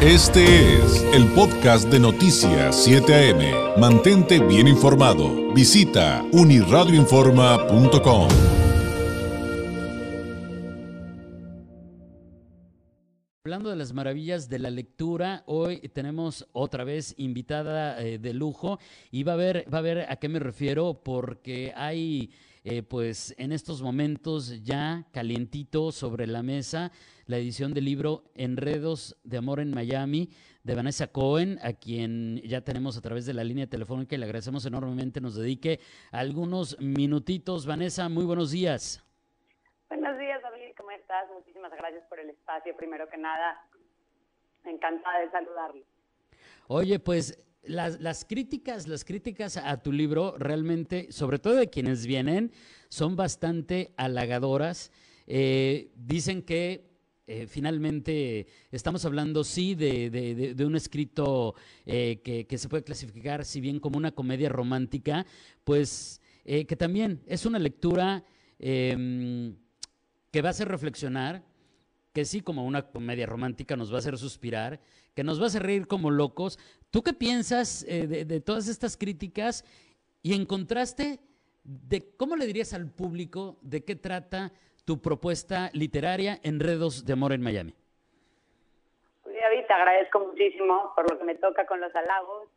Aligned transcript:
Este 0.00 0.76
es 0.76 1.02
el 1.12 1.26
podcast 1.34 1.90
de 1.90 1.98
Noticias 1.98 2.84
7 2.84 3.32
AM. 3.32 3.80
Mantente 3.80 4.38
bien 4.38 4.68
informado. 4.68 5.52
Visita 5.52 6.24
uniradioinforma.com. 6.30 8.28
Hablando 13.44 13.70
de 13.70 13.76
las 13.76 13.92
maravillas 13.92 14.48
de 14.48 14.60
la 14.60 14.70
lectura, 14.70 15.42
hoy 15.46 15.80
tenemos 15.88 16.46
otra 16.52 16.84
vez 16.84 17.16
invitada 17.18 18.00
eh, 18.00 18.18
de 18.18 18.34
lujo 18.34 18.78
y 19.10 19.24
va 19.24 19.32
a 19.32 19.36
ver, 19.36 19.66
va 19.74 19.78
a 19.78 19.82
ver 19.82 20.06
a 20.08 20.14
qué 20.14 20.28
me 20.28 20.38
refiero 20.38 21.02
porque 21.02 21.72
hay 21.74 22.30
eh, 22.70 22.82
pues 22.82 23.34
en 23.38 23.52
estos 23.52 23.80
momentos 23.80 24.62
ya 24.62 25.06
calientito 25.10 25.90
sobre 25.90 26.26
la 26.26 26.42
mesa 26.42 26.92
la 27.24 27.38
edición 27.38 27.72
del 27.72 27.86
libro 27.86 28.24
Enredos 28.34 29.16
de 29.24 29.38
Amor 29.38 29.60
en 29.60 29.72
Miami 29.72 30.28
de 30.64 30.74
Vanessa 30.74 31.06
Cohen, 31.06 31.58
a 31.62 31.72
quien 31.72 32.42
ya 32.42 32.60
tenemos 32.60 32.98
a 32.98 33.00
través 33.00 33.24
de 33.24 33.32
la 33.32 33.42
línea 33.42 33.66
telefónica 33.68 34.14
y 34.14 34.18
le 34.18 34.26
agradecemos 34.26 34.66
enormemente 34.66 35.18
nos 35.22 35.34
dedique 35.34 35.80
algunos 36.12 36.78
minutitos. 36.78 37.64
Vanessa, 37.64 38.10
muy 38.10 38.26
buenos 38.26 38.50
días. 38.50 39.02
Buenos 39.88 40.18
días, 40.18 40.42
David, 40.42 40.74
¿cómo 40.76 40.90
estás? 40.90 41.24
Muchísimas 41.34 41.72
gracias 41.72 42.04
por 42.10 42.20
el 42.20 42.28
espacio, 42.28 42.76
primero 42.76 43.08
que 43.08 43.16
nada. 43.16 43.66
Encantada 44.66 45.20
de 45.20 45.30
saludarlo. 45.30 45.84
Oye, 46.66 46.98
pues 46.98 47.42
las, 47.68 48.00
las, 48.00 48.24
críticas, 48.24 48.88
las 48.88 49.04
críticas 49.04 49.56
a 49.56 49.76
tu 49.82 49.92
libro 49.92 50.34
realmente, 50.38 51.12
sobre 51.12 51.38
todo 51.38 51.54
de 51.54 51.68
quienes 51.68 52.06
vienen, 52.06 52.52
son 52.88 53.16
bastante 53.16 53.92
halagadoras. 53.96 54.90
Eh, 55.26 55.92
dicen 55.94 56.42
que 56.42 56.88
eh, 57.26 57.46
finalmente 57.46 58.46
estamos 58.72 59.04
hablando, 59.04 59.44
sí, 59.44 59.74
de, 59.74 60.08
de, 60.10 60.64
un 60.64 60.74
escrito 60.74 61.54
eh, 61.84 62.20
que, 62.24 62.46
que, 62.46 62.56
se 62.56 62.68
puede 62.68 62.84
clasificar, 62.84 63.44
si 63.44 63.60
bien 63.60 63.80
como 63.80 63.98
una 63.98 64.12
comedia 64.12 64.48
romántica, 64.48 65.26
pues 65.64 66.20
que 66.44 66.76
también 66.76 67.20
es 67.26 67.44
una 67.44 67.58
lectura 67.58 68.24
em, 68.58 69.54
que 70.30 70.40
va 70.40 70.48
a 70.48 70.50
hacer 70.52 70.66
reflexionar, 70.66 71.44
que 72.18 72.24
sí, 72.24 72.40
como 72.40 72.64
una 72.64 72.82
comedia 72.82 73.26
romántica 73.26 73.76
nos 73.76 73.92
va 73.92 73.94
a 73.94 73.98
hacer 74.00 74.18
suspirar, 74.18 74.80
que 75.14 75.22
nos 75.22 75.38
va 75.38 75.44
a 75.44 75.46
hacer 75.46 75.62
reír 75.62 75.86
como 75.86 76.10
locos. 76.10 76.58
¿Tú 76.90 77.04
qué 77.04 77.12
piensas 77.12 77.84
eh, 77.88 78.08
de, 78.08 78.40
todas 78.40 78.66
estas 78.66 78.96
críticas 78.96 79.64
y 80.20 80.34
en 80.34 80.44
contraste 80.44 81.20
de 81.62 82.16
cómo 82.16 82.34
le 82.34 82.46
dirías 82.46 82.74
al 82.74 82.90
público 82.90 83.56
de 83.62 83.84
qué 83.84 83.94
trata 83.94 84.50
tu 84.84 85.00
propuesta 85.00 85.70
literaria 85.74 86.40
Enredos 86.42 87.04
de 87.04 87.12
Amor 87.12 87.32
en 87.32 87.40
Miami? 87.40 87.72
David, 89.24 89.66
te 89.68 89.72
agradezco 89.72 90.18
muchísimo 90.18 90.92
por 90.96 91.08
lo 91.08 91.20
que 91.20 91.24
me 91.24 91.36
toca 91.36 91.66
con 91.66 91.80
los 91.80 91.94
halagos. 91.94 92.48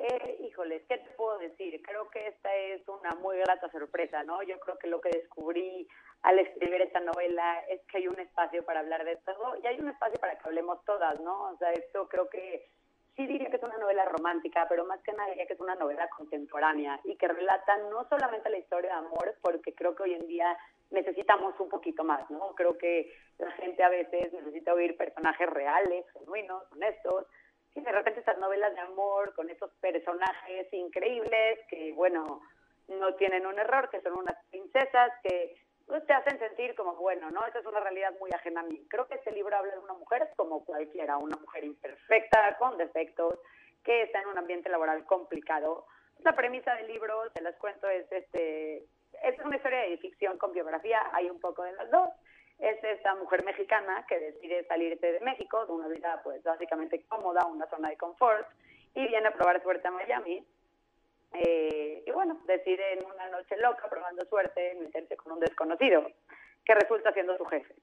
Eh, 0.00 0.38
híjoles, 0.46 0.80
¿qué 0.88 0.98
te 0.98 1.10
puedo 1.16 1.38
decir? 1.38 1.82
Creo 1.82 2.08
que 2.08 2.28
esta 2.28 2.54
es 2.54 2.86
una 2.86 3.16
muy 3.16 3.36
grata 3.38 3.68
sorpresa, 3.72 4.22
¿no? 4.22 4.44
Yo 4.44 4.60
creo 4.60 4.78
que 4.78 4.86
lo 4.86 5.00
que 5.00 5.08
descubrí 5.08 5.88
al 6.22 6.38
escribir 6.38 6.80
esta 6.82 7.00
novela 7.00 7.58
es 7.68 7.80
que 7.86 7.98
hay 7.98 8.06
un 8.06 8.20
espacio 8.20 8.64
para 8.64 8.78
hablar 8.78 9.04
de 9.04 9.16
todo 9.16 9.56
y 9.60 9.66
hay 9.66 9.80
un 9.80 9.88
espacio 9.88 10.20
para 10.20 10.38
que 10.38 10.46
hablemos 10.46 10.84
todas, 10.84 11.18
¿no? 11.20 11.50
O 11.50 11.56
sea, 11.56 11.72
esto 11.72 12.08
creo 12.08 12.28
que 12.30 12.68
sí 13.16 13.26
diría 13.26 13.50
que 13.50 13.56
es 13.56 13.62
una 13.64 13.76
novela 13.76 14.04
romántica, 14.04 14.66
pero 14.68 14.84
más 14.84 15.02
que 15.02 15.12
nada 15.12 15.30
diría 15.30 15.46
que 15.46 15.54
es 15.54 15.60
una 15.60 15.74
novela 15.74 16.08
contemporánea 16.10 17.00
y 17.02 17.16
que 17.16 17.26
relata 17.26 17.76
no 17.90 18.08
solamente 18.08 18.50
la 18.50 18.58
historia 18.58 18.90
de 18.90 18.98
amor, 18.98 19.34
porque 19.42 19.74
creo 19.74 19.96
que 19.96 20.04
hoy 20.04 20.14
en 20.14 20.28
día 20.28 20.56
necesitamos 20.92 21.58
un 21.58 21.68
poquito 21.68 22.04
más, 22.04 22.30
¿no? 22.30 22.54
Creo 22.54 22.78
que 22.78 23.12
la 23.38 23.50
gente 23.50 23.82
a 23.82 23.88
veces 23.88 24.32
necesita 24.32 24.74
oír 24.74 24.96
personajes 24.96 25.50
reales, 25.50 26.06
genuinos, 26.12 26.62
honestos, 26.70 27.26
y 27.74 27.80
de 27.80 27.92
repente 27.92 28.20
estas 28.20 28.38
novelas 28.38 28.74
de 28.74 28.80
amor 28.80 29.34
con 29.34 29.48
estos 29.50 29.70
personajes 29.80 30.72
increíbles 30.72 31.60
que, 31.68 31.92
bueno, 31.92 32.40
no 32.88 33.14
tienen 33.14 33.46
un 33.46 33.58
error, 33.58 33.90
que 33.90 34.00
son 34.00 34.14
unas 34.14 34.36
princesas 34.50 35.12
que 35.22 35.54
pues, 35.86 36.04
te 36.06 36.12
hacen 36.12 36.38
sentir 36.38 36.74
como, 36.74 36.94
bueno, 36.96 37.30
¿no? 37.30 37.46
Esa 37.46 37.60
es 37.60 37.66
una 37.66 37.80
realidad 37.80 38.12
muy 38.18 38.30
ajena 38.32 38.60
a 38.60 38.64
mí. 38.64 38.86
Creo 38.88 39.06
que 39.06 39.14
este 39.14 39.32
libro 39.32 39.56
habla 39.56 39.72
de 39.72 39.78
una 39.78 39.94
mujer 39.94 40.30
como 40.36 40.64
cualquiera, 40.64 41.18
una 41.18 41.36
mujer 41.36 41.64
imperfecta, 41.64 42.56
con 42.58 42.76
defectos, 42.76 43.38
que 43.84 44.02
está 44.02 44.20
en 44.20 44.28
un 44.28 44.38
ambiente 44.38 44.68
laboral 44.68 45.04
complicado. 45.04 45.86
La 46.20 46.34
premisa 46.34 46.74
del 46.74 46.88
libro, 46.88 47.30
te 47.32 47.42
las 47.42 47.56
cuento, 47.56 47.88
es 47.88 48.10
este 48.10 48.86
es 49.22 49.38
una 49.44 49.56
historia 49.56 49.80
de 49.80 49.98
ficción 49.98 50.38
con 50.38 50.52
biografía, 50.52 51.00
hay 51.12 51.28
un 51.30 51.40
poco 51.40 51.62
de 51.62 51.72
las 51.72 51.90
dos. 51.90 52.08
Es 52.58 52.82
esta 52.82 53.14
mujer 53.14 53.44
mexicana 53.44 54.04
que 54.08 54.18
decide 54.18 54.66
salirse 54.66 55.12
de 55.12 55.20
México, 55.20 55.64
de 55.64 55.72
una 55.72 55.88
vida 55.88 56.20
pues 56.24 56.42
básicamente 56.42 57.04
cómoda, 57.06 57.46
una 57.46 57.68
zona 57.68 57.88
de 57.88 57.96
confort, 57.96 58.46
y 58.94 59.06
viene 59.06 59.28
a 59.28 59.34
probar 59.34 59.62
suerte 59.62 59.86
a 59.86 59.92
Miami. 59.92 60.44
Eh, 61.32 62.02
y 62.06 62.10
bueno, 62.10 62.40
decide 62.46 62.94
en 62.94 63.04
una 63.04 63.28
noche 63.28 63.56
loca, 63.58 63.88
probando 63.88 64.24
suerte, 64.24 64.74
meterse 64.80 65.16
con 65.16 65.32
un 65.32 65.40
desconocido, 65.40 66.04
que 66.64 66.74
resulta 66.74 67.12
siendo 67.12 67.36
su 67.36 67.44
jefe. 67.44 67.74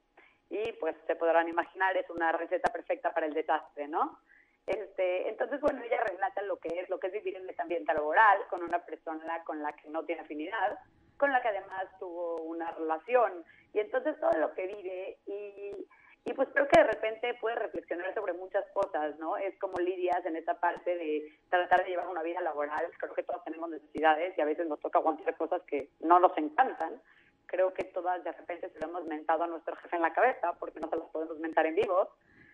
Y 0.50 0.74
pues 0.74 0.96
se 1.08 1.16
podrán 1.16 1.48
imaginar, 1.48 1.96
es 1.96 2.10
una 2.10 2.32
receta 2.32 2.72
perfecta 2.72 3.14
para 3.14 3.28
el 3.28 3.34
desastre, 3.34 3.88
¿no? 3.88 4.20
Este, 4.66 5.30
entonces, 5.30 5.62
bueno, 5.62 5.82
ella 5.84 6.02
relata 6.04 6.42
lo 6.42 6.58
que 6.58 6.80
es, 6.80 6.90
lo 6.90 7.00
que 7.00 7.08
es 7.08 7.14
vivir 7.14 7.36
en 7.36 7.48
este 7.48 7.62
ambiente 7.62 7.94
laboral 7.94 8.40
con 8.50 8.64
una 8.64 8.80
persona 8.84 9.44
con 9.44 9.62
la 9.62 9.74
que 9.74 9.90
no 9.90 10.04
tiene 10.06 10.24
afinidad, 10.24 10.80
con 11.18 11.32
la 11.32 11.42
que 11.42 11.50
además 11.50 11.86
tuvo 12.00 12.42
una 12.44 12.72
relación. 12.72 13.44
Y 13.74 13.80
entonces 13.80 14.20
todo 14.20 14.32
lo 14.40 14.54
que 14.54 14.68
vive 14.68 15.18
y, 15.26 15.72
y 16.26 16.34
pues 16.34 16.50
creo 16.54 16.68
que 16.68 16.80
de 16.80 16.88
repente 16.88 17.34
puede 17.36 17.56
reflexionar 17.56 18.14
sobre 18.14 18.34
muchas 18.34 18.66
cosas, 18.74 19.18
¿no? 19.20 19.38
Es 19.38 19.58
como 19.60 19.78
lidias 19.78 20.26
en 20.26 20.36
esa 20.36 20.60
parte 20.60 20.96
de 20.96 21.32
tratar 21.50 21.84
de 21.84 21.90
llevar 21.90 22.08
una 22.08 22.24
vida 22.24 22.42
laboral. 22.42 22.90
Creo 22.98 23.14
que 23.14 23.24
todos 23.24 23.44
tenemos 23.44 23.70
necesidades 23.70 24.38
y 24.38 24.42
a 24.42 24.46
veces 24.46 24.68
nos 24.68 24.80
toca 24.80 25.00
aguantar 25.00 25.36
cosas 25.38 25.62
que 25.64 25.90
no 26.00 26.20
nos 26.20 26.36
encantan. 26.38 27.02
Creo 27.46 27.74
que 27.74 27.84
todas 27.84 28.24
de 28.24 28.32
repente 28.32 28.70
se 28.70 28.80
lo 28.80 28.88
hemos 28.88 29.06
mentado 29.06 29.44
a 29.44 29.48
nuestro 29.48 29.76
jefe 29.76 29.96
en 29.96 30.02
la 30.02 30.14
cabeza 30.14 30.54
porque 30.60 30.80
no 30.80 30.90
se 30.90 30.98
las 30.98 31.10
podemos 31.10 31.38
mentar 31.40 31.66
en 31.68 31.76
vivo. 31.76 32.10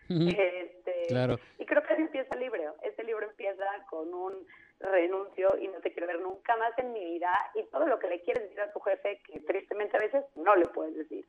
Este, 0.08 1.06
claro. 1.08 1.38
Y 1.58 1.64
creo 1.64 1.82
que 1.82 1.94
así 1.94 2.02
empieza 2.02 2.34
el 2.34 2.40
libro. 2.40 2.74
Este 2.82 3.04
libro 3.04 3.26
empieza 3.26 3.64
con 3.88 4.12
un 4.12 4.46
renuncio 4.82 5.56
y 5.58 5.68
no 5.68 5.80
te 5.80 5.92
quiero 5.92 6.06
ver 6.06 6.20
nunca 6.20 6.56
más 6.56 6.76
en 6.78 6.92
mi 6.92 7.04
vida 7.04 7.32
y 7.54 7.64
todo 7.64 7.86
lo 7.86 7.98
que 7.98 8.08
le 8.08 8.20
quieres 8.22 8.44
decir 8.44 8.60
a 8.60 8.72
tu 8.72 8.80
jefe 8.80 9.20
que 9.26 9.40
tristemente 9.40 9.96
a 9.96 10.00
veces 10.00 10.24
no 10.36 10.54
le 10.56 10.66
puedes 10.66 10.96
decir. 10.96 11.26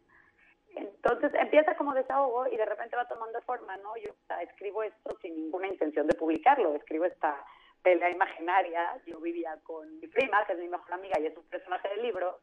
Entonces 0.76 1.32
empieza 1.36 1.76
como 1.76 1.94
desahogo 1.94 2.48
y 2.48 2.58
de 2.58 2.66
repente 2.66 2.96
va 2.96 3.08
tomando 3.08 3.40
forma, 3.42 3.78
¿no? 3.78 3.96
Yo 3.98 4.12
o 4.12 4.28
sea, 4.28 4.42
escribo 4.42 4.84
esto 4.84 5.18
sin 5.22 5.36
ninguna 5.36 5.68
intención 5.68 6.08
de 6.08 6.18
publicarlo, 6.18 6.76
escribo 6.76 7.06
esta 7.06 7.46
pelea 7.84 8.10
imaginaria, 8.10 9.00
yo 9.06 9.20
vivía 9.20 9.60
con 9.64 10.00
mi 10.00 10.08
prima, 10.08 10.46
que 10.46 10.54
es 10.54 10.60
mi 10.60 10.70
mejor 10.70 10.94
amiga 10.94 11.20
y 11.20 11.28
es 11.28 11.38
un 11.38 11.44
personaje 11.44 11.90
del 11.90 12.02
libro, 12.02 12.40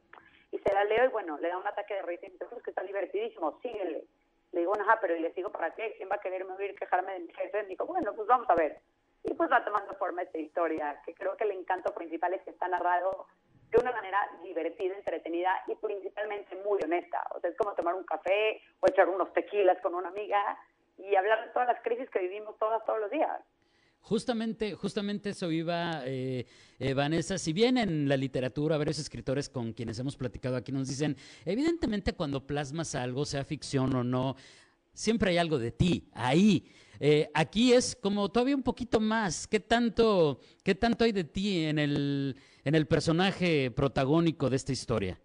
y 0.52 0.58
se 0.58 0.72
la 0.72 0.84
leo 0.84 1.06
y 1.06 1.08
bueno, 1.08 1.38
le 1.38 1.48
da 1.48 1.58
un 1.58 1.66
ataque 1.66 1.94
de 1.94 2.02
risa 2.02 2.26
y 2.26 2.30
me 2.30 2.34
dice, 2.34 2.62
que 2.62 2.70
está 2.70 2.82
divertidísimo, 2.82 3.58
síguele. 3.60 4.04
Le 4.52 4.60
digo, 4.60 4.74
ajá, 4.78 4.98
pero 5.00 5.16
¿y 5.16 5.20
le 5.20 5.32
sigo 5.32 5.50
para 5.50 5.74
qué? 5.74 5.94
¿Quién 5.96 6.08
va 6.10 6.16
a 6.16 6.20
quererme 6.20 6.52
oír 6.54 6.74
quejarme 6.74 7.12
de 7.12 7.20
mi 7.20 7.32
jefe? 7.32 7.62
Me 7.62 7.68
dijo, 7.68 7.86
bueno, 7.86 8.12
pues 8.14 8.26
vamos 8.26 8.48
a 8.50 8.54
ver. 8.54 8.80
Y 9.24 9.34
pues 9.34 9.50
va 9.50 9.64
tomando 9.64 9.94
forma 9.94 10.22
esta 10.22 10.38
historia, 10.38 11.00
que 11.04 11.14
creo 11.14 11.36
que 11.36 11.44
el 11.44 11.52
encanto 11.52 11.94
principal 11.94 12.34
es 12.34 12.42
que 12.42 12.50
está 12.50 12.68
narrado 12.68 13.26
de 13.70 13.78
una 13.78 13.92
manera 13.92 14.18
divertida, 14.42 14.96
entretenida 14.96 15.50
y 15.68 15.74
principalmente 15.76 16.56
muy 16.64 16.80
honesta. 16.82 17.22
O 17.34 17.40
sea, 17.40 17.50
es 17.50 17.56
como 17.56 17.74
tomar 17.74 17.94
un 17.94 18.04
café 18.04 18.60
o 18.80 18.88
echar 18.88 19.08
unos 19.08 19.32
tequilas 19.32 19.80
con 19.82 19.94
una 19.94 20.08
amiga 20.08 20.58
y 20.98 21.14
hablar 21.14 21.46
de 21.46 21.52
todas 21.52 21.68
las 21.68 21.82
crisis 21.82 22.08
que 22.10 22.20
vivimos 22.20 22.58
todas 22.58 22.84
todos 22.84 23.00
los 23.00 23.10
días. 23.10 23.40
Justamente, 24.02 24.74
justamente 24.74 25.30
eso 25.30 25.50
iba, 25.52 26.02
eh, 26.06 26.46
eh, 26.78 26.94
Vanessa. 26.94 27.36
Si 27.36 27.52
bien 27.52 27.76
en 27.76 28.08
la 28.08 28.16
literatura, 28.16 28.78
varios 28.78 28.98
escritores 28.98 29.48
con 29.48 29.72
quienes 29.72 29.98
hemos 29.98 30.16
platicado 30.16 30.56
aquí 30.56 30.72
nos 30.72 30.88
dicen, 30.88 31.16
evidentemente 31.44 32.14
cuando 32.14 32.46
plasmas 32.46 32.94
algo, 32.94 33.26
sea 33.26 33.44
ficción 33.44 33.94
o 33.94 34.02
no, 34.02 34.36
siempre 34.94 35.30
hay 35.30 35.38
algo 35.38 35.58
de 35.58 35.70
ti 35.70 36.08
ahí. 36.14 36.66
Eh, 37.02 37.30
aquí 37.32 37.72
es 37.72 37.96
como 37.96 38.28
todavía 38.28 38.54
un 38.54 38.62
poquito 38.62 39.00
más. 39.00 39.48
¿Qué 39.48 39.58
tanto, 39.58 40.38
qué 40.62 40.74
tanto 40.74 41.04
hay 41.04 41.12
de 41.12 41.24
ti 41.24 41.64
en 41.64 41.78
el, 41.78 42.36
en 42.62 42.74
el 42.74 42.86
personaje 42.86 43.70
protagónico 43.70 44.50
de 44.50 44.56
esta 44.56 44.72
historia? 44.72 45.18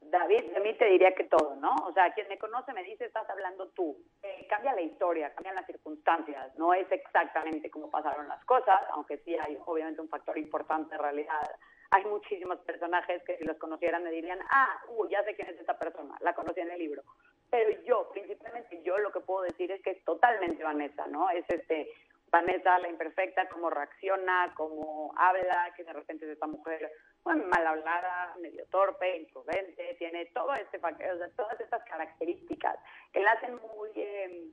David, 0.00 0.50
de 0.52 0.60
mí 0.60 0.74
te 0.78 0.86
diría 0.86 1.14
que 1.14 1.24
todo, 1.24 1.54
¿no? 1.56 1.74
O 1.86 1.92
sea, 1.92 2.12
quien 2.14 2.26
me 2.28 2.38
conoce 2.38 2.72
me 2.72 2.82
dice, 2.82 3.04
estás 3.04 3.28
hablando 3.28 3.68
tú. 3.68 3.96
Eh, 4.22 4.46
cambia 4.48 4.74
la 4.74 4.80
historia, 4.80 5.32
cambian 5.34 5.54
las 5.54 5.66
circunstancias. 5.66 6.56
No 6.56 6.72
es 6.72 6.90
exactamente 6.90 7.70
como 7.70 7.90
pasaron 7.90 8.26
las 8.26 8.42
cosas, 8.46 8.80
aunque 8.92 9.18
sí 9.18 9.36
hay 9.36 9.58
obviamente 9.66 10.00
un 10.00 10.08
factor 10.08 10.38
importante 10.38 10.94
en 10.94 11.02
realidad. 11.02 11.50
Hay 11.90 12.04
muchísimos 12.06 12.58
personajes 12.60 13.22
que 13.24 13.36
si 13.36 13.44
los 13.44 13.58
conocieran 13.58 14.02
me 14.02 14.10
dirían, 14.10 14.38
ah, 14.50 14.80
uh, 14.88 15.06
ya 15.08 15.22
sé 15.24 15.34
quién 15.34 15.48
es 15.48 15.60
esta 15.60 15.78
persona, 15.78 16.16
la 16.20 16.34
conocí 16.34 16.60
en 16.60 16.70
el 16.70 16.78
libro. 16.78 17.02
Pero 17.50 17.82
yo, 17.82 18.08
principalmente 18.12 18.82
yo, 18.82 18.98
lo 18.98 19.10
que 19.12 19.20
puedo 19.20 19.42
decir 19.42 19.70
es 19.72 19.82
que 19.82 19.90
es 19.90 20.04
totalmente 20.04 20.62
Vanessa, 20.62 21.06
¿no? 21.06 21.28
Es 21.30 21.44
este, 21.48 21.88
Vanessa 22.30 22.78
la 22.78 22.88
imperfecta, 22.88 23.48
cómo 23.48 23.70
reacciona, 23.70 24.52
cómo 24.56 25.12
habla, 25.16 25.72
que 25.76 25.84
de 25.84 25.92
repente 25.92 26.26
es 26.26 26.32
esta 26.32 26.46
mujer 26.46 26.92
bueno, 27.24 27.44
mal 27.48 27.66
hablada, 27.66 28.34
medio 28.40 28.64
torpe, 28.66 29.16
imprudente, 29.16 29.94
tiene 29.98 30.26
todo 30.26 30.54
este, 30.54 30.78
o 30.78 31.18
sea, 31.18 31.30
todas 31.36 31.60
estas 31.60 31.82
características 31.84 32.78
que 33.12 33.20
la 33.20 33.32
hacen 33.32 33.56
muy, 33.56 33.90
eh, 33.96 34.44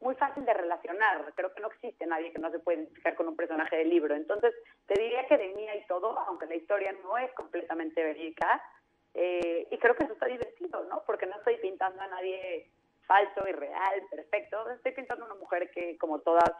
muy 0.00 0.14
fácil 0.14 0.44
de 0.44 0.54
relacionar. 0.54 1.32
Creo 1.34 1.52
que 1.52 1.60
no 1.60 1.68
existe 1.68 2.06
nadie 2.06 2.32
que 2.32 2.38
no 2.38 2.50
se 2.50 2.58
pueda 2.58 2.78
identificar 2.78 3.14
con 3.14 3.28
un 3.28 3.36
personaje 3.36 3.76
del 3.76 3.90
libro. 3.90 4.14
Entonces, 4.14 4.54
te 4.86 5.00
diría 5.00 5.26
que 5.26 5.38
de 5.38 5.48
mía 5.54 5.74
y 5.76 5.86
todo, 5.86 6.18
aunque 6.20 6.46
la 6.46 6.56
historia 6.56 6.92
no 7.02 7.16
es 7.18 7.32
completamente 7.32 8.02
verídica, 8.02 8.62
eh, 9.14 9.66
y 9.70 9.78
creo 9.78 9.96
que 9.96 10.04
eso 10.04 10.12
está 10.12 10.26
divertido, 10.26 10.84
¿no? 10.84 11.02
Porque 11.04 11.26
no 11.26 11.36
estoy 11.36 11.56
pintando 11.56 12.00
a 12.00 12.06
nadie 12.06 12.70
falso, 13.08 13.48
irreal, 13.48 14.02
perfecto. 14.10 14.70
Estoy 14.70 14.92
pintando 14.92 15.24
una 15.24 15.34
mujer 15.34 15.70
que, 15.70 15.96
como 15.98 16.20
todas, 16.20 16.52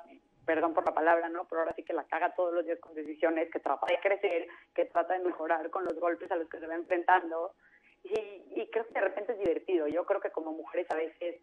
perdón 0.44 0.72
por 0.74 0.84
la 0.84 0.94
palabra, 0.94 1.28
¿no? 1.28 1.44
Pero 1.44 1.60
ahora 1.60 1.74
sí 1.76 1.84
que 1.84 1.92
la 1.92 2.04
caga 2.04 2.34
todos 2.34 2.54
los 2.54 2.64
días 2.64 2.80
con 2.80 2.94
decisiones, 2.94 3.50
que 3.52 3.60
trata 3.60 3.86
de 3.86 4.00
crecer, 4.00 4.48
que 4.74 4.86
trata 4.86 5.12
de 5.12 5.24
mejorar 5.24 5.70
con 5.70 5.84
los 5.84 5.94
golpes 6.00 6.30
a 6.32 6.36
los 6.36 6.48
que 6.48 6.58
se 6.58 6.66
va 6.66 6.74
enfrentando. 6.74 7.52
Y, 8.02 8.60
y 8.60 8.68
creo 8.70 8.86
que 8.86 8.94
de 8.94 9.00
repente 9.00 9.32
es 9.32 9.38
divertido. 9.38 9.86
Yo 9.86 10.04
creo 10.06 10.20
que 10.20 10.30
como 10.30 10.52
mujeres 10.52 10.86
a 10.90 10.96
veces 10.96 11.36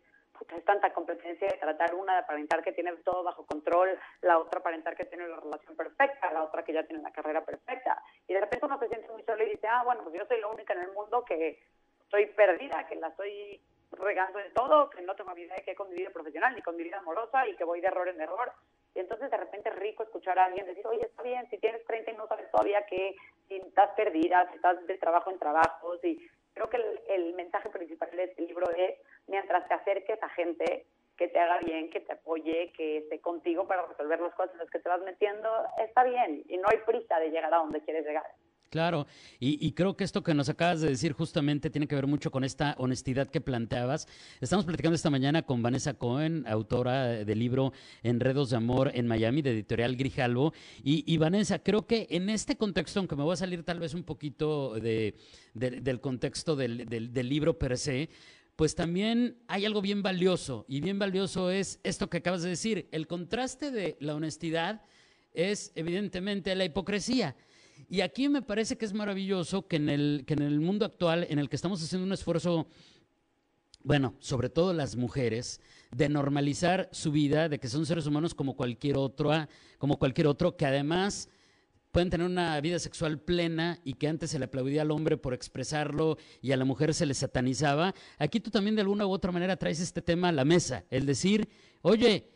es 0.56 0.66
tanta 0.66 0.92
competencia 0.92 1.48
de 1.48 1.57
tratar 1.57 1.96
una 1.96 2.13
de 2.13 2.19
aparentar 2.19 2.62
que 2.63 2.74
tiene 2.74 2.92
todo 2.98 3.24
bajo 3.24 3.46
control, 3.46 3.98
la 4.22 4.38
otra 4.40 4.60
aparentar 4.60 4.96
que 4.96 5.06
tiene 5.06 5.28
la 5.28 5.38
relación 5.38 5.75
perfecta, 5.78 6.34
la 6.34 6.44
otra 6.44 6.63
que 6.63 6.74
ya 6.74 6.84
tiene 6.84 7.04
la 7.04 7.12
carrera 7.12 7.46
perfecta. 7.46 8.02
Y 8.28 8.34
de 8.34 8.42
repente 8.42 8.66
uno 8.66 8.80
se 8.80 8.90
siente 8.90 9.10
muy 9.12 9.24
solo 9.24 9.44
y 9.44 9.52
dice, 9.52 9.68
ah, 9.68 9.84
bueno, 9.86 10.04
pues 10.04 10.16
yo 10.16 10.25
soy 10.25 10.42
la 10.42 10.48
única 10.48 10.74
en 10.74 10.81
el 10.81 10.92
mundo 10.92 11.24
que 11.24 11.63
estoy 12.02 12.25
perdida, 12.28 12.86
que 12.88 12.96
la 12.96 13.10
estoy 13.10 13.62
regando 13.92 14.40
en 14.40 14.54
todo, 14.54 14.90
que 14.90 15.02
no 15.02 15.16
tengo 15.16 15.34
de 15.34 15.64
qué 15.66 15.76
con 15.76 15.90
mi 15.90 15.96
vida 15.96 16.10
profesional 16.10 16.56
ni 16.56 16.62
con 16.62 16.76
mi 16.76 16.84
vida 16.84 16.98
amorosa 16.98 17.48
y 17.48 17.56
que 17.56 17.64
voy 17.64 17.82
de 17.82 17.88
error 17.88 18.08
en 18.08 18.22
error. 18.22 18.52
Y 18.94 19.00
entonces 19.00 19.30
de 19.30 19.38
repente 19.38 19.70
es 19.70 19.76
rico 19.76 20.04
escuchar 20.04 20.40
a 20.40 20.46
alguien 20.46 20.66
decir, 20.66 20.86
oye, 20.88 21.06
está 21.06 21.24
bien, 21.24 21.48
si 21.50 21.58
tienes 21.58 21.86
30 21.86 22.12
y 22.12 22.16
no 22.16 22.28
sabes 22.28 22.50
todavía 22.52 22.86
que 22.86 23.16
si 23.48 23.56
estás 23.56 23.92
perdida, 23.96 24.48
si 24.50 24.56
estás 24.56 24.86
de 24.88 24.98
trabajo 24.98 25.32
en 25.32 25.40
trabajo, 25.40 25.96
y 26.04 26.28
creo 26.54 26.70
que 26.70 26.78
el, 26.78 27.02
el 27.10 27.34
mensaje 27.34 27.70
principal 27.70 28.10
de 28.12 28.24
este 28.24 28.44
libro 28.44 28.70
es 28.72 28.98
mientras 29.28 29.68
te 29.68 29.74
acerques 29.74 30.22
a 30.24 30.30
gente 30.30 30.86
que 31.18 31.28
te 31.28 31.40
haga 31.40 31.60
bien, 31.60 31.90
que 31.90 32.02
te 32.02 32.14
apoye, 32.14 32.72
que 32.76 32.98
esté 32.98 33.20
contigo 33.22 33.68
para 33.68 33.86
resolver 33.86 34.20
las 34.20 34.34
cosas 34.36 34.54
en 34.54 34.60
las 34.60 34.70
que 34.70 34.80
te 34.80 34.90
vas 34.90 35.02
metiendo, 35.02 35.50
está 35.78 36.04
bien 36.04 36.44
y 36.48 36.58
no 36.58 36.68
hay 36.70 36.78
prisa 36.80 37.20
de 37.20 37.30
llegar 37.30 37.54
a 37.54 37.58
donde 37.58 37.81
quieres 37.81 38.06
llegar. 38.06 38.26
Claro, 38.70 39.08
y, 39.40 39.72
creo 39.72 39.96
que 39.96 40.04
esto 40.04 40.24
que 40.24 40.34
nos 40.34 40.50
acabas 40.50 40.82
de 40.82 40.90
decir 40.90 41.14
justamente 41.14 41.70
tiene 41.70 41.88
que 41.88 41.96
ver 41.96 42.08
mucho 42.08 42.30
con 42.30 42.44
esta 42.44 42.76
honestidad 42.78 43.30
que 43.30 43.40
planteabas. 43.40 44.08
Estamos 44.42 44.66
platicando 44.66 44.96
esta 44.96 45.10
mañana 45.10 45.44
con 45.44 45.62
Vanessa 45.62 45.94
Cohen, 45.94 46.44
autora 46.48 47.24
del 47.24 47.40
libro 47.40 47.72
Enredos 48.04 48.50
de 48.50 48.58
Amor 48.58 48.92
en 48.94 49.08
Miami, 49.08 49.42
de 49.42 49.52
editorial 49.52 49.96
Grijalvo. 49.96 50.54
Y, 50.84 51.16
Vanessa, 51.18 51.60
creo 51.60 51.88
que 51.88 52.08
en 52.10 52.30
este 52.30 52.58
contexto, 52.58 53.00
aunque 53.00 53.16
me 53.16 53.24
voy 53.24 53.34
a 53.34 53.38
salir 53.38 53.64
tal 53.64 53.80
vez 53.80 53.94
un 53.94 54.04
poquito 54.04 54.74
del 54.74 56.00
contexto 56.02 56.56
del, 56.56 56.86
del 56.86 57.30
libro 57.30 57.58
per 57.58 57.78
se, 57.78 58.10
pues 58.56 58.76
también 58.76 59.38
hay 59.48 59.66
algo 59.66 59.82
bien 59.82 60.02
valioso, 60.02 60.66
y 60.68 60.80
bien 60.82 60.98
valioso 60.98 61.52
es 61.52 61.80
esto 61.84 62.10
que 62.10 62.18
acabas 62.18 62.42
de 62.42 62.50
decir. 62.50 62.88
El 62.92 63.08
contraste 63.08 63.72
de 63.72 63.96
la 64.00 64.16
honestidad 64.16 64.82
es 65.34 65.72
evidentemente 65.76 66.56
la 66.56 66.66
hipocresía. 66.66 67.36
Y 67.89 68.01
aquí 68.01 68.30
me 68.30 68.42
parece 68.42 68.77
que 68.77 68.86
es 68.86 68.94
maravilloso 68.94 69.68
que 69.68 69.75
en 69.75 69.89
el, 69.89 70.24
que 70.25 70.33
en 70.33 70.42
el 70.42 70.60
mundo 70.60 70.86
actual, 70.86 71.27
en 71.30 71.39
el 71.39 71.50
que 71.50 71.56
estamos 71.56 71.81
haciendo 71.83 72.06
un 72.06 72.13
esfuerzo, 72.13 72.68
bueno, 73.83 74.16
sobre 74.19 74.50
todo 74.50 74.74
las 74.74 74.95
mujeres, 74.95 75.62
de 75.92 76.10
normalizar 76.10 76.89
su 76.92 77.12
vida, 77.12 77.48
de 77.48 77.60
que 77.60 77.68
son 77.68 77.86
seres 77.86 78.07
humanos 78.07 78.33
como 78.33 78.56
cualquier 78.56 78.98
otro, 78.98 79.31
como 79.77 79.98
cualquier 79.98 80.27
otro, 80.27 80.57
que 80.57 80.66
además 80.66 81.30
pueden 81.92 82.10
tener 82.10 82.27
una 82.27 82.60
vida 82.60 82.77
sexual 82.80 83.19
plena 83.19 83.80
y 83.86 83.94
que 83.94 84.10
antes 84.10 84.31
se 84.31 84.38
le 84.38 84.45
aplaudía 84.45 84.81
al 84.81 84.92
hombre 84.92 85.16
por 85.16 85.33
expresarlo 85.33 86.18
y 86.42 86.51
a 86.51 86.57
la 86.57 86.66
mujer 86.66 86.94
se 86.94 87.06
le 87.06 87.13
satanizaba, 87.13 87.95
aquí 88.18 88.42
tú 88.42 88.51
también 88.51 88.75
de 88.75 88.81
alguna 88.81 89.07
u 89.07 89.12
otra 89.12 89.31
manera 89.31 89.56
traes 89.56 89.80
este 89.80 90.01
tema 90.01 90.28
a 90.28 90.33
la 90.33 90.44
mesa, 90.44 90.83
el 90.89 91.06
decir, 91.06 91.48
oye, 91.81 92.28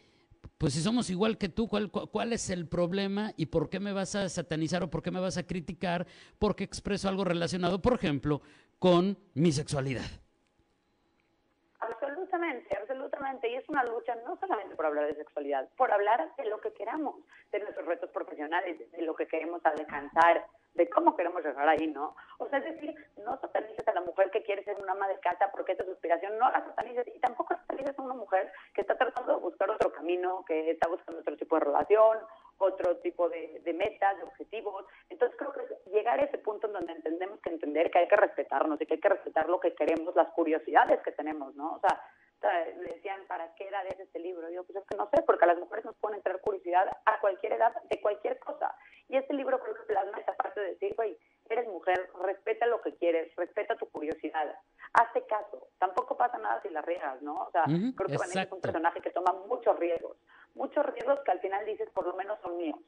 pues 0.57 0.73
si 0.73 0.81
somos 0.81 1.09
igual 1.09 1.37
que 1.37 1.49
tú, 1.49 1.67
¿cuál, 1.67 1.89
¿cuál, 1.89 2.33
es 2.33 2.49
el 2.49 2.67
problema 2.67 3.31
y 3.37 3.45
por 3.45 3.69
qué 3.69 3.79
me 3.79 3.93
vas 3.93 4.15
a 4.15 4.27
satanizar 4.27 4.83
o 4.83 4.89
por 4.89 5.01
qué 5.01 5.11
me 5.11 5.19
vas 5.19 5.37
a 5.37 5.47
criticar 5.47 6.05
porque 6.37 6.63
expreso 6.63 7.07
algo 7.07 7.23
relacionado, 7.23 7.81
por 7.81 7.93
ejemplo, 7.93 8.41
con 8.77 9.17
mi 9.35 9.51
sexualidad? 9.51 10.05
Absolutamente, 11.79 12.77
absolutamente. 12.77 13.49
Y 13.49 13.55
es 13.55 13.69
una 13.69 13.83
lucha 13.85 14.15
no 14.27 14.37
solamente 14.37 14.75
por 14.75 14.85
hablar 14.85 15.07
de 15.07 15.15
sexualidad, 15.15 15.69
por 15.77 15.91
hablar 15.91 16.29
de 16.37 16.45
lo 16.45 16.59
que 16.59 16.73
queramos, 16.73 17.15
de 17.51 17.59
nuestros 17.59 17.85
retos 17.85 18.09
profesionales, 18.11 18.79
de 18.91 19.01
lo 19.01 19.15
que 19.15 19.27
queremos 19.27 19.65
alcanzar, 19.65 20.45
de 20.73 20.89
cómo 20.89 21.15
queremos 21.15 21.43
llegar 21.43 21.67
ahí, 21.67 21.87
¿no? 21.87 22.15
O 22.37 22.47
sea, 22.47 22.59
es 22.59 22.65
decir, 22.65 22.95
no 23.23 23.39
satanices 23.39 23.87
a 23.87 23.93
la 23.93 24.01
mujer 24.01 24.31
que 24.31 24.43
quiere 24.43 24.63
ser 24.63 24.77
una 24.79 24.93
ama 24.93 25.07
de 25.07 25.19
casa 25.19 25.49
porque 25.51 25.73
esa 25.73 25.83
es 25.83 25.87
su 25.87 25.93
aspiración, 25.93 26.37
no 26.37 26.49
la 26.49 26.63
satanices 26.63 27.07
y 27.07 27.19
tampoco 27.19 27.55
satanices 27.55 27.97
a 27.97 28.01
una 28.01 28.13
mujer 28.13 28.51
que 28.73 28.81
está 28.81 28.97
tratando 28.97 29.35
de 29.35 29.41
buscar 29.41 29.69
otro 29.69 29.91
camino, 29.91 30.43
que 30.47 30.71
está 30.71 30.87
buscando 30.87 31.21
otro 31.21 31.35
tipo 31.37 31.55
de 31.55 31.65
relación, 31.65 32.19
otro 32.57 32.97
tipo 32.97 33.29
de, 33.29 33.61
de 33.63 33.73
metas, 33.73 34.17
de 34.17 34.23
objetivos. 34.23 34.85
Entonces 35.09 35.37
creo 35.37 35.53
que 35.53 35.89
llegar 35.91 36.19
a 36.19 36.23
ese 36.23 36.37
punto 36.37 36.67
en 36.67 36.73
donde 36.73 36.93
entendemos 36.93 37.39
que 37.41 37.49
entender 37.49 37.89
que 37.91 37.99
hay 37.99 38.07
que 38.07 38.15
respetarnos 38.15 38.79
y 38.81 38.85
que 38.85 38.95
hay 38.95 38.99
que 38.99 39.09
respetar 39.09 39.49
lo 39.49 39.59
que 39.59 39.73
queremos, 39.73 40.15
las 40.15 40.29
curiosidades 40.29 41.01
que 41.01 41.11
tenemos, 41.11 41.55
¿no? 41.55 41.73
O 41.73 41.79
sea, 41.79 42.01
le 42.41 42.93
decían, 42.93 43.25
¿para 43.27 43.53
qué 43.55 43.67
edad 43.67 43.85
es 43.87 43.99
este 43.99 44.19
libro? 44.19 44.49
yo, 44.49 44.63
pues 44.63 44.77
es 44.77 44.85
que 44.89 44.97
no 44.97 45.09
sé, 45.09 45.21
porque 45.23 45.45
a 45.45 45.49
las 45.49 45.59
mujeres 45.59 45.85
nos 45.85 45.95
pueden 45.97 46.17
entrar 46.17 46.39
curiosidad 46.41 46.87
a 47.05 47.19
cualquier 47.19 47.53
edad, 47.53 47.73
de 47.89 48.01
cualquier 48.01 48.39
cosa. 48.39 48.73
Y 49.07 49.17
este 49.17 49.33
libro 49.33 49.59
creo 49.59 49.75
que 49.75 49.83
plasma 49.83 50.17
esa 50.17 50.35
parte 50.35 50.59
de 50.61 50.69
decir, 50.71 50.95
güey, 50.95 51.17
eres 51.49 51.67
mujer, 51.67 52.09
respeta 52.23 52.65
lo 52.67 52.81
que 52.81 52.95
quieres, 52.95 53.35
respeta 53.35 53.75
tu 53.75 53.89
curiosidad, 53.89 54.55
hazte 54.93 55.25
caso. 55.25 55.67
Tampoco 55.79 56.15
si 56.69 56.73
la 56.73 56.81
riegas, 56.81 57.21
¿no? 57.21 57.33
O 57.43 57.51
sea, 57.51 57.63
creo 57.65 58.07
que 58.07 58.17
Vanessa 58.17 58.43
es 58.43 58.51
un 58.51 58.61
personaje 58.61 59.01
que 59.01 59.09
toma 59.11 59.33
muchos 59.47 59.77
riesgos, 59.77 60.15
muchos 60.55 60.85
riesgos 60.85 61.19
que 61.25 61.31
al 61.31 61.39
final 61.39 61.65
dices, 61.65 61.89
por 61.89 62.05
lo 62.05 62.13
menos 62.13 62.39
son 62.41 62.57
míos. 62.57 62.79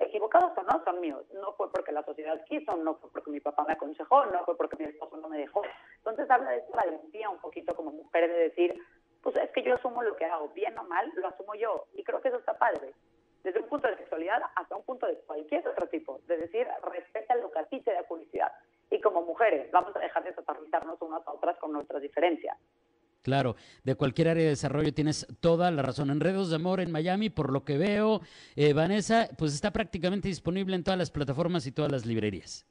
Equivocados 0.00 0.56
o 0.56 0.62
no, 0.62 0.84
son 0.84 1.00
míos. 1.00 1.24
No 1.34 1.52
fue 1.54 1.72
porque 1.72 1.90
la 1.90 2.04
sociedad 2.04 2.44
quiso, 2.44 2.76
no 2.76 2.96
fue 2.96 3.10
porque 3.10 3.30
mi 3.30 3.40
papá 3.40 3.64
me 3.66 3.72
aconsejó, 3.72 4.26
no 4.26 4.44
fue 4.44 4.56
porque 4.56 4.76
mi 4.76 4.84
esposo 4.84 5.16
no 5.16 5.28
me 5.28 5.38
dejó. 5.38 5.62
Entonces 5.96 6.30
habla 6.30 6.50
de 6.50 6.58
esa 6.58 6.76
valentía 6.76 7.28
un 7.30 7.38
poquito 7.38 7.74
como 7.74 7.90
mujer 7.90 8.28
de 8.28 8.38
decir, 8.38 8.80
pues 9.22 9.36
es 9.36 9.50
que 9.50 9.62
yo 9.62 9.74
asumo 9.74 10.02
lo 10.02 10.14
que 10.16 10.24
hago, 10.24 10.48
bien 10.50 10.78
o 10.78 10.84
mal, 10.84 11.10
lo 11.16 11.26
asumo 11.28 11.54
yo. 11.54 11.86
Y 11.94 12.04
creo 12.04 12.20
que 12.20 12.28
eso 12.28 12.38
está 12.38 12.56
padre. 12.56 12.94
Desde 13.42 13.60
un 13.60 13.68
punto 13.68 13.88
de 13.88 13.96
sexualidad 13.96 14.40
hasta 14.54 14.76
un 14.76 14.84
punto 14.84 15.06
de 15.06 15.16
cualquier 15.20 15.66
otro 15.66 15.88
tipo. 15.88 16.20
De 16.26 16.36
decir, 16.36 16.66
respeta 16.92 17.34
lo 17.36 17.50
que 17.50 17.58
a 17.58 17.64
ti 17.64 17.80
te 17.80 17.92
da 17.92 18.04
curiosidad. 18.04 18.52
Y 18.90 19.00
como 19.00 19.22
mujeres, 19.22 19.70
vamos 19.70 19.94
a 19.96 19.98
dejar 19.98 20.24
de 20.24 20.34
satanizarnos 20.34 21.00
unas 21.02 21.26
a 21.26 21.32
otras 21.32 21.58
con 21.58 21.72
nuestras 21.72 22.02
diferencias. 22.02 22.56
Claro, 23.22 23.56
de 23.84 23.94
cualquier 23.94 24.28
área 24.28 24.44
de 24.44 24.50
desarrollo 24.50 24.94
tienes 24.94 25.26
toda 25.40 25.70
la 25.70 25.82
razón. 25.82 26.10
Enredos 26.10 26.50
de 26.50 26.56
Amor 26.56 26.80
en 26.80 26.92
Miami, 26.92 27.30
por 27.30 27.52
lo 27.52 27.64
que 27.64 27.76
veo, 27.76 28.20
eh, 28.56 28.72
Vanessa, 28.72 29.28
pues 29.36 29.54
está 29.54 29.72
prácticamente 29.72 30.28
disponible 30.28 30.76
en 30.76 30.84
todas 30.84 30.98
las 30.98 31.10
plataformas 31.10 31.66
y 31.66 31.72
todas 31.72 31.92
las 31.92 32.06
librerías. 32.06 32.66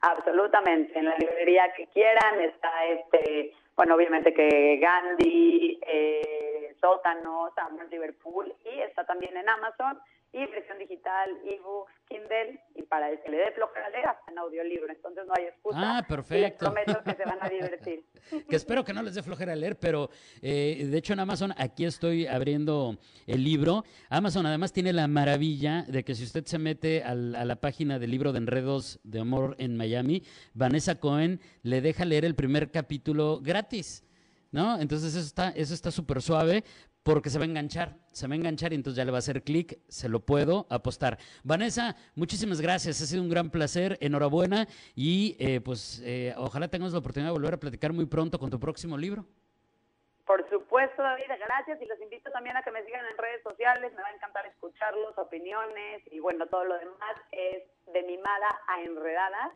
Absolutamente, 0.00 0.96
en 0.98 1.06
la 1.06 1.16
librería 1.16 1.72
que 1.76 1.86
quieran 1.88 2.40
está 2.40 2.70
este 2.86 3.52
bueno, 3.78 3.94
obviamente 3.94 4.34
que 4.34 4.78
Gandhi, 4.78 5.78
eh, 5.86 6.74
Sótano, 6.80 7.52
Samuel 7.54 7.88
Liverpool 7.88 8.52
y 8.64 8.80
está 8.80 9.04
también 9.04 9.36
en 9.36 9.48
Amazon 9.48 10.00
y 10.32 10.44
versión 10.46 10.78
digital, 10.78 11.30
ebooks, 11.44 11.92
Kindle 12.08 12.60
y 12.74 12.82
para 12.82 13.08
el 13.08 13.20
que 13.20 13.30
le 13.30 13.36
dé 13.36 13.52
flojera 13.52 13.88
leer 13.90 14.08
hasta 14.08 14.32
en 14.32 14.38
no 15.28 15.34
hay 15.36 15.44
excusa. 15.44 15.98
Ah, 15.98 16.06
perfecto. 16.06 16.64
les 16.64 16.84
prometo 16.84 17.04
que 17.04 17.14
se 17.14 17.24
van 17.24 17.38
a 17.40 17.48
divertir. 17.48 18.04
que 18.48 18.56
espero 18.56 18.84
que 18.84 18.92
no 18.92 19.02
les 19.02 19.14
dé 19.14 19.22
flojera 19.22 19.54
leer, 19.54 19.78
pero 19.78 20.10
eh, 20.42 20.86
de 20.90 20.98
hecho 20.98 21.12
en 21.12 21.20
Amazon 21.20 21.54
aquí 21.56 21.84
estoy 21.84 22.26
abriendo 22.26 22.98
el 23.26 23.44
libro. 23.44 23.84
Amazon 24.08 24.46
además 24.46 24.72
tiene 24.72 24.92
la 24.92 25.06
maravilla 25.06 25.84
de 25.88 26.04
que 26.04 26.14
si 26.14 26.24
usted 26.24 26.44
se 26.46 26.58
mete 26.58 27.02
a 27.04 27.14
la 27.14 27.56
página 27.56 27.98
del 27.98 28.10
libro 28.10 28.32
de 28.32 28.38
enredos 28.38 29.00
de 29.04 29.20
amor 29.20 29.54
en 29.58 29.76
Miami, 29.76 30.22
Vanessa 30.54 30.96
Cohen 30.96 31.40
le 31.62 31.80
deja 31.80 32.04
leer 32.04 32.24
el 32.24 32.34
primer 32.34 32.70
capítulo 32.70 33.40
gratis. 33.42 34.04
¿no? 34.50 34.80
Entonces 34.80 35.14
eso 35.14 35.26
está 35.26 35.50
eso 35.50 35.74
está 35.74 35.90
súper 35.90 36.22
suave 36.22 36.64
porque 37.08 37.30
se 37.30 37.38
va 37.38 37.44
a 37.44 37.48
enganchar, 37.48 37.94
se 38.12 38.28
va 38.28 38.34
a 38.34 38.36
enganchar 38.36 38.72
y 38.72 38.76
entonces 38.76 38.98
ya 38.98 39.04
le 39.06 39.10
va 39.10 39.16
a 39.16 39.24
hacer 39.24 39.42
clic, 39.42 39.78
se 39.88 40.10
lo 40.10 40.20
puedo 40.20 40.66
apostar. 40.68 41.16
Vanessa, 41.42 41.96
muchísimas 42.14 42.60
gracias, 42.60 43.00
ha 43.00 43.06
sido 43.06 43.22
un 43.22 43.30
gran 43.30 43.48
placer, 43.48 43.96
enhorabuena 44.02 44.68
y 44.94 45.34
eh, 45.40 45.62
pues 45.62 46.02
eh, 46.04 46.34
ojalá 46.36 46.68
tengamos 46.68 46.92
la 46.92 46.98
oportunidad 46.98 47.30
de 47.30 47.38
volver 47.38 47.54
a 47.54 47.56
platicar 47.56 47.94
muy 47.94 48.04
pronto 48.04 48.38
con 48.38 48.50
tu 48.50 48.60
próximo 48.60 48.98
libro. 48.98 49.24
Por 50.26 50.46
supuesto, 50.50 51.00
David, 51.02 51.24
gracias 51.46 51.80
y 51.80 51.86
los 51.86 51.98
invito 51.98 52.30
también 52.30 52.58
a 52.58 52.62
que 52.62 52.70
me 52.72 52.84
sigan 52.84 53.06
en 53.06 53.16
redes 53.16 53.42
sociales, 53.42 53.90
me 53.96 54.02
va 54.02 54.08
a 54.08 54.14
encantar 54.14 54.44
escucharlos, 54.44 55.16
opiniones 55.16 56.02
y 56.10 56.20
bueno, 56.20 56.44
todo 56.48 56.64
lo 56.64 56.74
demás 56.74 57.16
es 57.32 57.62
de 57.90 58.02
mimada 58.02 58.48
a 58.66 58.82
enredada 58.82 59.54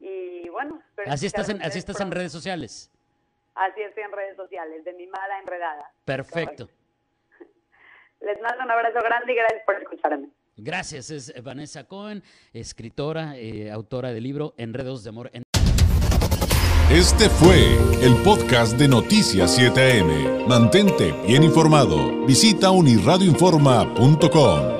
y 0.00 0.48
bueno. 0.48 0.82
Así 1.06 1.26
estás, 1.26 1.48
en, 1.48 1.62
así 1.62 1.78
estás 1.78 2.00
en 2.00 2.10
redes 2.10 2.32
sociales. 2.32 2.90
Así 3.54 3.82
estoy 3.82 4.02
en 4.02 4.10
redes 4.10 4.36
sociales, 4.36 4.84
de 4.84 4.92
mimada 4.94 5.36
a 5.36 5.38
enredada. 5.38 5.92
Perfecto. 6.04 6.68
Les 8.20 8.40
mando 8.42 8.64
un 8.64 8.70
abrazo 8.70 8.98
grande 9.04 9.32
y 9.32 9.36
gracias 9.36 9.62
por 9.64 9.76
escucharme. 9.76 10.28
Gracias, 10.56 11.10
es 11.10 11.32
Vanessa 11.42 11.84
Cohen, 11.84 12.22
escritora, 12.52 13.36
eh, 13.36 13.70
autora 13.70 14.12
del 14.12 14.24
libro 14.24 14.54
Enredos 14.56 15.04
de 15.04 15.10
Amor. 15.10 15.30
En 15.32 15.44
Este 16.90 17.28
fue 17.28 17.76
el 18.02 18.16
podcast 18.24 18.76
de 18.76 18.88
Noticias 18.88 19.56
7am. 19.56 20.46
Mantente 20.48 21.12
bien 21.26 21.44
informado. 21.44 22.24
Visita 22.26 22.70
unirradioinforma.com. 22.70 24.77